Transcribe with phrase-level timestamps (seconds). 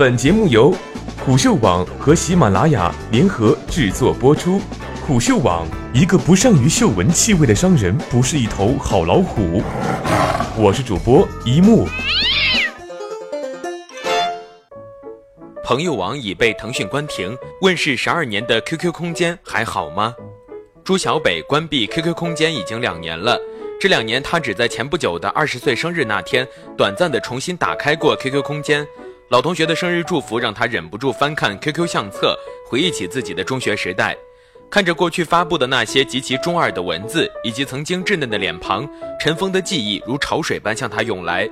[0.00, 0.74] 本节目由
[1.26, 4.58] 虎嗅网和喜马拉雅联合制作播出。
[5.06, 9.62] 虎嗅网：一个不善于嗅闻气味的商人，不是一头好老虎。
[10.56, 11.86] 我是主播一木。
[15.62, 20.14] 朋友网已被腾讯关停，问世十二年的 QQ 空间还好吗？
[20.82, 23.38] 朱小北关闭 QQ 空间已经两年了。
[23.78, 28.86] 这两年，他只在前不久的二十岁生日那天，短暂的重新打开过 QQ 空间。
[29.30, 32.36] 老同学的生日祝福让他忍不住翻看 QQ 相册，
[32.66, 34.16] 回忆起自己的中学时代。
[34.68, 38.88] 看着过去发布的那些极其中二的文字，以及曾经稚嫩的脸庞，
[39.20, 41.48] 尘封的记忆如潮水般向他涌来。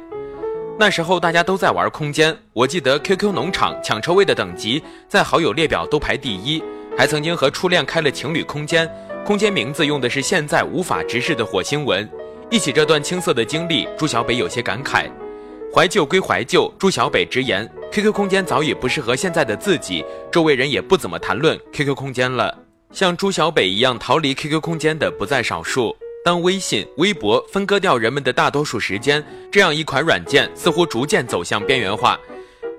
[0.76, 6.60] 那时候大家都在玩空间，我记得 QQ 农场抢车位的等级在好友列表都排第一，
[6.96, 8.90] 还曾经和初恋开了情侣空间。
[9.24, 12.08] 空间名字用的是现在无法直视的火星文。
[12.50, 15.08] 忆起这段青涩的经历，朱小北有些感慨。
[15.74, 22.56] 怀旧归怀旧，朱小北直言，QQ 空间早已不适合现在的自己，周围人也不怎么谈论 QQ 空间了。
[22.90, 25.94] 像朱小北一样逃离 QQ 空间的不在少数。
[26.24, 32.18] 当微信、微博分割掉人们的大多数时间，这样一款软件似乎逐渐走向边缘化。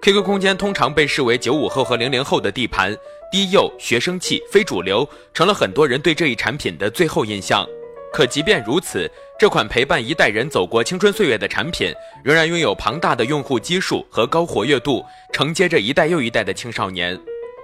[0.02, 2.96] QQ 空间通常被视为九五后和零零后的地盘。
[3.32, 7.64] 低幼、学生气、非主流，成了很多人对这一产品的最后印象。
[8.12, 11.94] 可即便如此，这款陪伴一代人走过青春岁月的产品，
[12.26, 15.02] 仍然拥有庞大的用户基数和高活跃度，
[15.32, 17.18] 承接着一代又一代的青少年。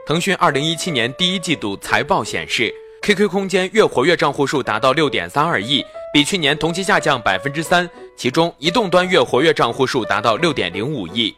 [0.08, 7.90] 腾讯二零一七年第一季度财报显示，QQ 空间月活跃账户数达到六点三二亿，比去年同期下降百分之三。
[8.16, 11.36] 其中，移动端月活跃账户数达到六点零五亿。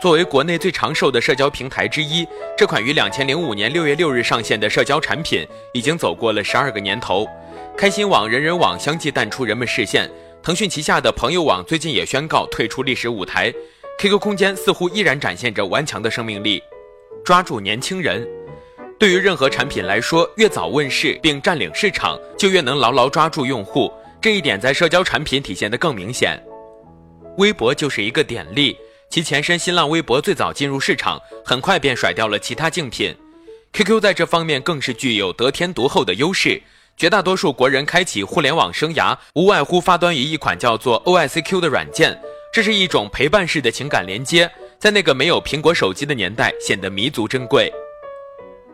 [0.00, 7.26] 作为国内最长寿的社交平台之一，这款于两千零五年六月六日上线的社交产品已经走过了十二个年头。
[7.76, 10.10] 开心网、人人网相继淡出人们视线，
[10.42, 13.52] 腾讯旗下的朋友网最近也宣告退出历史舞台。
[13.98, 16.62] QQ 空间似乎依然展现着顽强的生命力，
[17.22, 18.26] 抓住年轻人。
[18.98, 23.92] 对于任何产品来说，越早问世并占领市场，就越能牢牢抓住用户。
[24.20, 26.42] 这一点在社交产品体现得更明显。
[27.36, 28.76] 微博就是一个典例。
[29.10, 33.12] 其前身新浪微博最早进入市场，很快便甩掉了其他竞品。
[33.72, 36.62] QQ 在这方面更是具有得天独厚的优势。
[36.96, 42.16] 绝大多数国人开启互联网生涯，无外乎发端于一款叫做 OICQ 的软件。
[42.52, 47.72] 这是一种陪伴式的情感连接，在那个没有苹果手机的年代，显得弥足珍贵。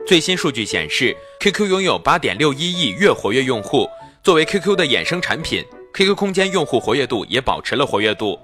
[0.07, 3.89] 最新数据显示，QQ 拥有8.61亿月活跃用户。
[4.23, 5.65] 作为 QQ 的衍生产品
[5.95, 8.39] ，QQ 空间用户活跃度也保持了活跃度。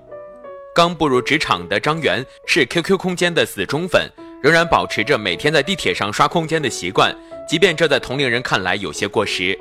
[0.74, 4.10] 刚步入职场的张元是 QQ 空间的死忠粉，
[4.42, 7.14] 仍然保持着每天在地铁上刷空间的习惯，
[7.46, 9.58] 即便这在同龄人看来有些过时。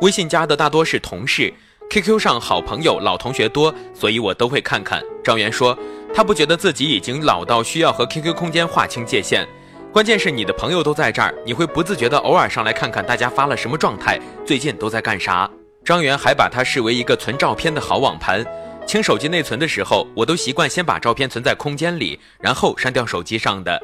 [0.00, 1.52] 微信加的大多是同事
[1.90, 5.02] ，QQ 上好朋友、老同学多，所以我都会看看。
[5.22, 5.78] 张元说，
[6.14, 9.46] 他不觉得自己已经老到需要和 QQ 空间划清界限，
[9.92, 15.50] 关键是你的朋友都在这儿，你会不自觉的偶尔上来看看大家发了什么状态，最近都在干啥。
[15.84, 18.42] 张元还把它视为一个存照片的好网盘。
[18.88, 23.78] 清手机内存的时候，我都习惯先把照片存在空间里，然后删掉手机上的。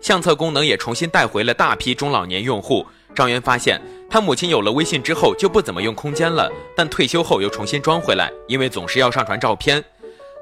[0.00, 2.86] 相册功能也重新带回了大批中老年用户。
[3.16, 9.82] 张元发现，他母亲有了微信之后就不怎么用空间了，但退休后又重新装回来，因为总是要上传照片。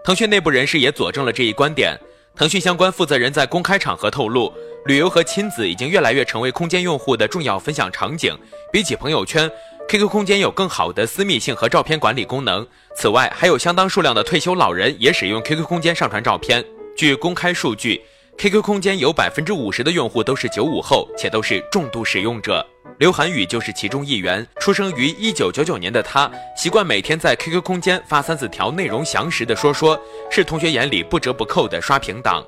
[0.05, 1.99] 腾讯内部人士也佐证了这一观点。
[2.37, 4.53] 腾讯相关负责人在公开场合透露，
[4.85, 8.37] 旅游和亲子已经越来越成为空间用户的重要分享场景，
[8.71, 9.51] 比起朋友圈。
[9.91, 12.65] QQ 空间有更好的私密性和照片管理功能。
[12.95, 16.65] 此外，还有相当数量的退休老人也使用 QQ 空间上传照片。
[16.97, 18.01] 据公开数据
[18.39, 22.65] ，QQ 空间有百分之五十的用户都是九五后，且都是重度使用者。
[22.99, 24.47] 刘涵宇就是其中一员。
[24.61, 30.01] 出生于一九九九年的他，习惯每天在 QQ 空间发三四条内容详实的说说，
[30.31, 32.45] 是同学眼里不折不扣的刷屏党。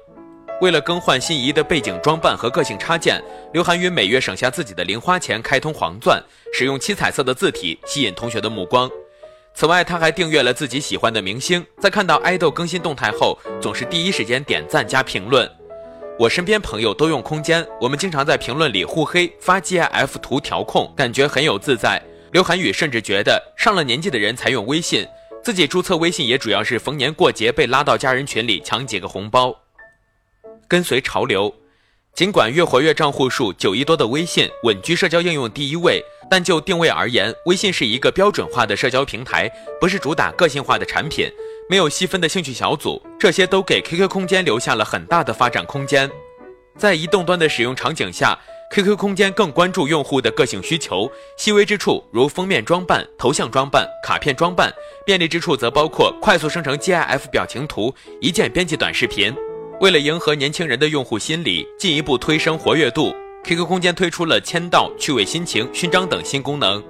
[0.63, 3.21] 为了更换心仪的背景装扮和个性插件，
[3.53, 6.23] 刘涵宇每月省下自己的零花钱开通黄钻，
[6.55, 8.89] 使用七彩色的字体吸引同学的目光。
[9.55, 15.51] 此外，他还订阅了自己喜欢的明星，在看到爱豆更新动态后，总是第一时间点赞加评论。
[16.17, 22.01] 我身边朋友都用空间，我们经常在评论里互黑发 GIF 图调控，感觉很有自在。
[22.31, 25.05] 刘涵宇甚至觉得上了年纪的人才用微信，
[25.43, 29.62] 自己注册微信也主要是逢年过节被拉到家人群里抢几个红包。
[30.73, 31.55] 跟随潮流，
[32.15, 41.31] 尽管月活跃账户数九亿多的微信稳居社交应用第一位，但就定位而言，微信是一个标准化的社交平台，不是主打个性化的产品，
[41.69, 46.11] 没有细分的兴趣小组，这些都给 QQ 空间留下了很大的发展空间。
[46.79, 48.39] 在移动端的使用场景下
[48.71, 54.73] ，QQ 空间更关注用户的个性需求，细微之处如封面装扮、头像装扮、卡片装扮，
[55.05, 59.37] 便利之处则包括快速生成 GIF 表情图、一键编辑短视频。
[59.83, 63.13] 为了迎合年轻人的用户心理，进一步推升活跃度
[63.43, 66.81] ，QQ 空间推出了签到、趣味心情、勋章等新功能。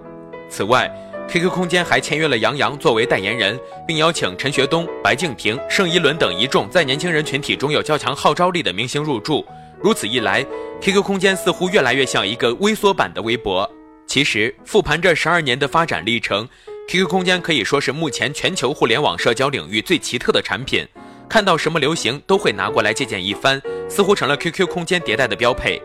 [0.51, 0.95] 此外
[1.27, 3.59] ，QQ 空间还签约了杨洋作为代言人，
[3.89, 9.43] 并邀请陈学冬、白敬亭、盛一伦等一众在年轻人群体中有较强号召力的明星入驻。
[9.81, 10.45] 如此一来
[10.83, 13.67] ，QQ 空间似乎越来越像一个微缩版的微博。
[14.07, 16.47] 其实，复盘这十二年的发展历程
[16.89, 20.87] ，QQ 空间可以说是目前全球互联网社交领域最奇特的产品。
[21.33, 23.59] 看到什么流行都会拿过来借鉴一番，
[23.89, 25.81] 似乎成了 QQ 空间迭代的标配。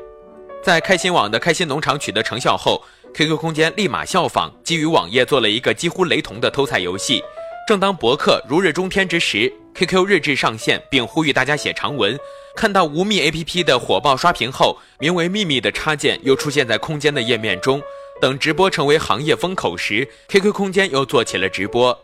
[0.62, 2.84] 在开心网的开心农场取得成效后
[3.14, 7.24] ，QQ 空间立马效仿，基于网页做了一个几乎雷同的偷菜游戏。
[7.66, 12.20] 正当博客如日中天之时，QQ 日志上线，并呼吁大家写长文。
[12.54, 17.82] 看到无密 APP 的火爆刷屏后，名为“秘密”的插件又出现在空间的页面中。
[18.20, 21.98] 等直播成为行业风口时，QQ 空间又做起了直播。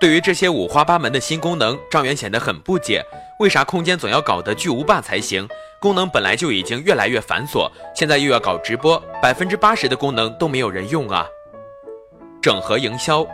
[0.00, 3.02] 对于这些五花八门的新功能，张元显得很不解，
[3.38, 5.48] 为啥空间总要搞得巨无霸才行？
[5.80, 11.26] 功能本来就已经越来越繁琐，现在又要搞直播，百分之八十的功能都没有人用啊！
[12.42, 13.26] 整合营销，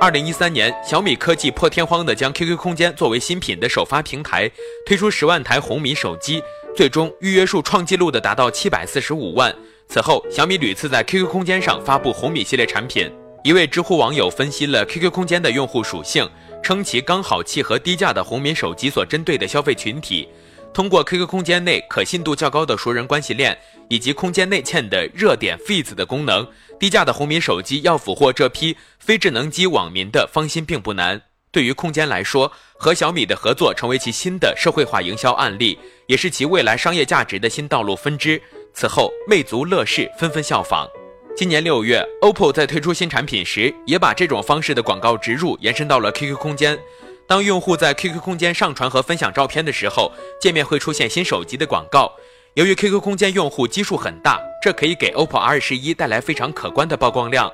[0.00, 4.50] 二零一三年，小米科技破天荒地将 QQ 空间作为新品的首发平台，
[4.86, 6.42] 推出十万台红米手机，
[6.76, 9.54] 最终预约数创纪录的达到七百四十五万。
[9.88, 13.10] 此后，小米屡次在 QQ 空间上发布红米系列产品。
[13.44, 16.28] 一位知乎网友分析了 QQ 空间的用户属性，
[16.62, 20.28] 称其刚好契合低价的红米手机所针对的消费群体。
[20.72, 23.58] 通过 QQ 空间内可信度较高的熟人关系链，
[23.88, 26.46] 以及空间内嵌的热点 feeds 的功能，
[26.78, 31.20] 低价的红米手机要俘获这批非智能机网民的芳心并不难。
[31.50, 38.40] 对于空间来说，和小米的合作成为其新的社会化营销案例，也是其未来商业价值的新道路分支。
[38.72, 40.88] 此后，魅族、乐视纷纷效仿。
[41.34, 46.78] 今年六月，OPPO 在推出新产品时，也把这种方式的广告植入延伸到了 QQ 空间。
[47.26, 52.12] 当用户在 QQ 空间上传和分享照片的时候，界面会出现新手机的广告。
[52.54, 57.50] 由于 QQ 空间用户基数很大，这可以给 OPPO R 十一带来非常可观的曝光量。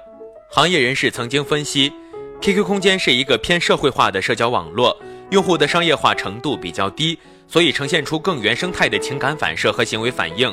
[0.51, 1.93] 行业人士曾经分析
[2.41, 5.01] ，QQ 空间是一个偏社会化的社交网络，
[5.31, 7.17] 用户的商业化程度比较低，
[7.47, 10.53] 所以呈现出更原生态的情感反射和行为反应。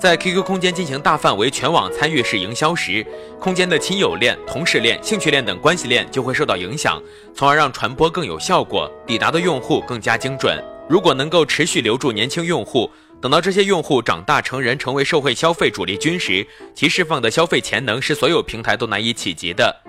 [0.00, 3.06] 在 QQ 空间进行大范围全网参与式营销时，
[3.38, 6.98] 空间的亲友链、同事链、兴趣链等关系链就会受到影响，
[7.34, 10.58] 从而让传播更有效果，抵达的用户更加精准。
[10.88, 19.82] 如果能够持续留住年轻用户，等到这些用户长大成人，成为社会消费主力军时，其释放的消费潜能是所有平台都难以企及的。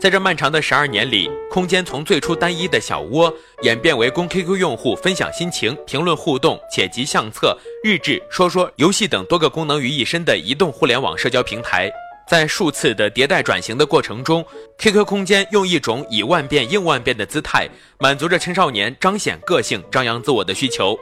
[0.00, 11.90] 在这漫长的十二年里，空间从最初单一的小窝，演变为供 QQ 用户分享心情、评论互动、且集相册、日志、说说、游戏等多个功能于一身的移动互联网社交平台。
[12.28, 14.44] 在数次的迭代转型的过程中
[14.78, 17.68] ，QQ 空间用一种以万变应万变的姿态，
[17.98, 20.96] 满足着青少年彰显个性、张扬自我的需求。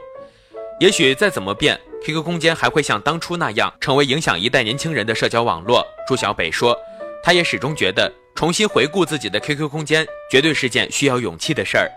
[0.79, 5.85] 也许再怎么变，QQ 空间还会像当初那样，成为影响一代年轻人的社交网络。
[6.07, 6.75] 朱小北说，
[7.21, 8.11] 他也始终觉得。
[8.37, 11.91] 重新回顾自己的 QQ 空间，绝对是件需要勇气的事儿。